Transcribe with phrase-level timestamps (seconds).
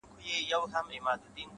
[0.49, 0.95] نو نن؛